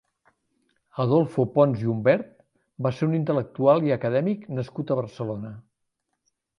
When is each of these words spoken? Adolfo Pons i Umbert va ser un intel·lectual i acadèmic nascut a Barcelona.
Adolfo 1.03 1.45
Pons 1.57 1.83
i 1.83 1.91
Umbert 1.97 2.33
va 2.87 2.95
ser 3.01 3.11
un 3.13 3.15
intel·lectual 3.21 3.87
i 3.91 3.95
acadèmic 4.01 4.51
nascut 4.61 4.91
a 4.99 5.03
Barcelona. 5.05 5.57